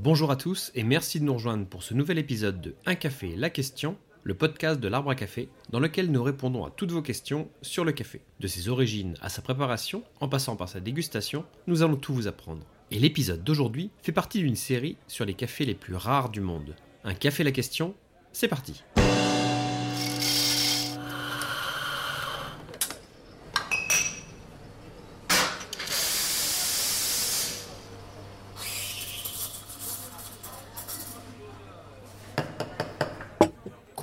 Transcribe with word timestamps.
Bonjour 0.00 0.30
à 0.30 0.36
tous 0.36 0.70
et 0.76 0.84
merci 0.84 1.18
de 1.18 1.24
nous 1.24 1.34
rejoindre 1.34 1.66
pour 1.66 1.82
ce 1.82 1.92
nouvel 1.92 2.18
épisode 2.18 2.60
de 2.60 2.76
Un 2.86 2.94
café, 2.94 3.34
la 3.34 3.50
question, 3.50 3.96
le 4.22 4.34
podcast 4.34 4.78
de 4.78 4.86
l'arbre 4.86 5.10
à 5.10 5.16
café, 5.16 5.48
dans 5.70 5.80
lequel 5.80 6.12
nous 6.12 6.22
répondons 6.22 6.64
à 6.64 6.70
toutes 6.70 6.92
vos 6.92 7.02
questions 7.02 7.48
sur 7.62 7.84
le 7.84 7.90
café. 7.90 8.20
De 8.38 8.46
ses 8.46 8.68
origines 8.68 9.14
à 9.20 9.28
sa 9.28 9.42
préparation, 9.42 10.04
en 10.20 10.28
passant 10.28 10.54
par 10.54 10.68
sa 10.68 10.78
dégustation, 10.78 11.44
nous 11.66 11.82
allons 11.82 11.96
tout 11.96 12.14
vous 12.14 12.28
apprendre. 12.28 12.64
Et 12.92 13.00
l'épisode 13.00 13.42
d'aujourd'hui 13.42 13.90
fait 14.00 14.12
partie 14.12 14.38
d'une 14.38 14.54
série 14.54 14.96
sur 15.08 15.24
les 15.24 15.34
cafés 15.34 15.64
les 15.64 15.74
plus 15.74 15.96
rares 15.96 16.28
du 16.28 16.40
monde. 16.40 16.76
Un 17.02 17.14
café, 17.14 17.42
la 17.42 17.50
question, 17.50 17.96
c'est 18.32 18.46
parti. 18.46 18.84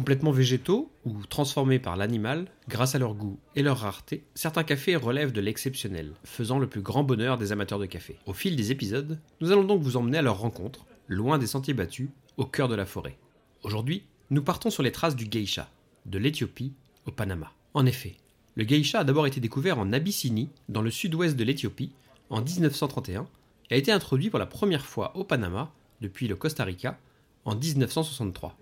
Complètement 0.05 0.29
végétaux 0.29 0.91
ou 1.03 1.25
transformés 1.25 1.79
par 1.79 1.97
l'animal, 1.97 2.45
grâce 2.69 2.93
à 2.93 2.99
leur 2.99 3.15
goût 3.15 3.39
et 3.55 3.63
leur 3.63 3.79
rareté, 3.79 4.23
certains 4.35 4.63
cafés 4.63 4.95
relèvent 4.95 5.31
de 5.31 5.41
l'exceptionnel, 5.41 6.13
faisant 6.23 6.59
le 6.59 6.67
plus 6.67 6.81
grand 6.83 7.03
bonheur 7.03 7.39
des 7.39 7.51
amateurs 7.51 7.79
de 7.79 7.87
café. 7.87 8.19
Au 8.27 8.33
fil 8.33 8.55
des 8.55 8.71
épisodes, 8.71 9.19
nous 9.41 9.51
allons 9.51 9.63
donc 9.63 9.81
vous 9.81 9.97
emmener 9.97 10.19
à 10.19 10.21
leur 10.21 10.37
rencontre, 10.37 10.85
loin 11.07 11.39
des 11.39 11.47
sentiers 11.47 11.73
battus, 11.73 12.09
au 12.37 12.45
cœur 12.45 12.67
de 12.67 12.75
la 12.75 12.85
forêt. 12.85 13.17
Aujourd'hui, 13.63 14.03
nous 14.29 14.43
partons 14.43 14.69
sur 14.69 14.83
les 14.83 14.91
traces 14.91 15.15
du 15.15 15.25
geisha, 15.25 15.71
de 16.05 16.19
l'Éthiopie 16.19 16.73
au 17.07 17.11
Panama. 17.11 17.51
En 17.73 17.87
effet, 17.87 18.15
le 18.53 18.63
geisha 18.63 18.99
a 18.99 19.03
d'abord 19.05 19.25
été 19.25 19.39
découvert 19.39 19.79
en 19.79 19.91
Abyssinie, 19.91 20.49
dans 20.69 20.83
le 20.83 20.91
sud-ouest 20.91 21.35
de 21.35 21.43
l'Éthiopie, 21.43 21.93
en 22.29 22.43
1931, 22.43 23.25
et 23.71 23.73
a 23.73 23.77
été 23.77 23.91
introduit 23.91 24.29
pour 24.29 24.37
la 24.37 24.45
première 24.45 24.85
fois 24.85 25.17
au 25.17 25.23
Panama, 25.23 25.73
depuis 25.99 26.27
le 26.27 26.35
Costa 26.35 26.63
Rica, 26.63 26.99
en 27.43 27.55
1963. 27.55 28.55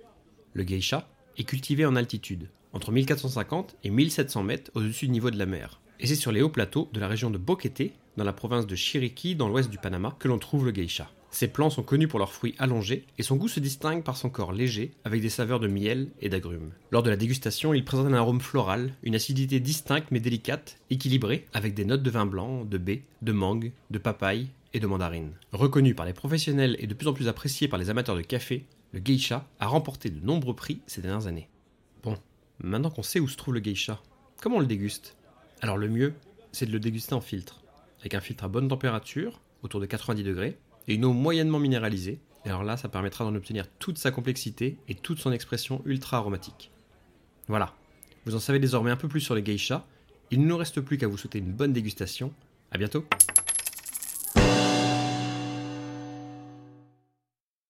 Le 0.54 0.64
geisha 0.64 1.10
est 1.38 1.44
cultivé 1.44 1.86
en 1.86 1.96
altitude, 1.96 2.50
entre 2.74 2.92
1450 2.92 3.76
et 3.84 3.90
1700 3.90 4.44
mètres 4.44 4.72
au-dessus 4.74 5.06
du 5.06 5.12
niveau 5.12 5.32
de 5.32 5.38
la 5.38 5.46
mer. 5.46 5.80
Et 6.00 6.08
c'est 6.08 6.16
sur 6.16 6.32
les 6.32 6.42
hauts 6.42 6.50
plateaux 6.50 6.90
de 6.94 7.00
la 7.00 7.08
région 7.08 7.30
de 7.30 7.38
Boquete, 7.38 7.94
dans 8.18 8.24
la 8.24 8.34
province 8.34 8.68
de 8.68 8.76
Chiriquí, 8.76 9.36
dans 9.36 9.48
l'ouest 9.48 9.70
du 9.70 9.78
Panama, 9.78 10.16
que 10.20 10.28
l'on 10.28 10.38
trouve 10.38 10.66
le 10.66 10.72
geisha. 10.72 11.10
Ces 11.34 11.48
plants 11.48 11.72
sont 11.72 11.82
connus 11.82 12.08
pour 12.08 12.20
leurs 12.20 12.32
fruits 12.32 12.54
allongés 12.60 13.06
et 13.18 13.24
son 13.24 13.38
goût 13.38 13.48
se 13.48 13.60
distingue 13.60 14.04
par 14.04 14.18
son 14.18 14.30
corps 14.30 14.54
léger 14.54 14.92
avec 15.04 15.20
des 15.20 15.30
saveurs 15.30 15.60
de 15.60 15.68
miel 15.68 16.10
et 16.22 16.30
d'agrumes. 16.30 16.70
Lors 16.92 17.02
de 17.02 17.10
la 17.10 17.16
dégustation, 17.16 17.74
il 17.74 17.84
présente 17.84 18.06
un 18.06 18.14
arôme 18.14 18.40
floral, 18.40 18.94
une 19.02 19.16
acidité 19.16 19.60
distincte 19.60 20.10
mais 20.12 20.20
délicate, 20.20 20.78
équilibrée 20.92 21.48
avec 21.52 21.74
des 21.74 21.86
notes 21.86 22.04
de 22.04 22.12
vin 22.12 22.28
blanc, 22.28 22.66
de 22.66 22.78
baie, 22.78 23.02
de 23.24 23.32
mangue, 23.32 23.72
de 23.90 23.98
papaye 23.98 24.50
et 24.76 24.80
de 24.80 24.86
mandarine. 24.86 25.32
Reconnu 25.54 25.96
par 25.96 26.06
les 26.06 26.14
professionnels 26.14 26.76
et 26.78 26.86
de 26.86 26.94
plus 26.94 27.08
en 27.08 27.14
plus 27.14 27.28
apprécié 27.28 27.68
par 27.68 27.80
les 27.80 27.90
amateurs 27.90 28.16
de 28.16 28.22
café, 28.22 28.66
le 28.94 29.00
geisha 29.00 29.46
a 29.60 29.68
remporté 29.68 30.10
de 30.10 30.24
nombreux 30.24 30.56
prix 30.56 30.80
ces 30.86 31.02
dernières 31.02 31.28
années. 31.28 31.50
Bon, 32.04 32.16
maintenant 32.60 32.92
qu'on 32.92 33.04
sait 33.04 33.20
où 33.20 33.28
se 33.28 33.36
trouve 33.36 33.56
le 33.56 33.60
geisha, 33.60 34.00
comment 34.40 34.58
on 34.58 34.60
le 34.60 34.68
déguste? 34.68 35.18
Alors 35.62 35.78
le 35.78 35.90
mieux, 35.90 36.14
c'est 36.52 36.68
de 36.68 36.72
le 36.72 36.80
déguster 36.80 37.16
en 37.16 37.22
filtre, 37.22 37.64
avec 38.00 38.14
un 38.14 38.22
filtre 38.22 38.44
à 38.44 38.48
bonne 38.48 38.68
température, 38.68 39.42
autour 39.64 39.80
de 39.80 39.88
90 39.88 40.24
degrés, 40.24 40.60
et 40.88 40.94
une 40.94 41.06
eau 41.06 41.14
moyennement 41.14 41.60
minéralisée. 41.60 42.20
Et 42.46 42.50
alors 42.50 42.64
là, 42.64 42.78
ça 42.78 42.88
permettra 42.88 43.24
d'en 43.24 43.34
obtenir 43.34 43.66
toute 43.80 43.98
sa 43.98 44.12
complexité 44.12 44.78
et 44.88 44.96
toute 44.96 45.20
son 45.20 45.32
expression 45.32 45.82
ultra 45.86 46.18
aromatique. 46.18 46.72
Voilà, 47.48 47.74
vous 48.26 48.36
en 48.36 48.40
savez 48.40 48.60
désormais 48.60 48.92
un 48.92 48.96
peu 48.96 49.08
plus 49.08 49.22
sur 49.22 49.34
les 49.34 49.44
geishas. 49.44 49.86
Il 50.30 50.42
ne 50.42 50.48
nous 50.48 50.58
reste 50.58 50.82
plus 50.82 50.98
qu'à 50.98 51.08
vous 51.08 51.18
souhaiter 51.18 51.40
une 51.40 51.52
bonne 51.52 51.74
dégustation. 51.74 52.32
À 52.72 52.78
bientôt 52.78 53.06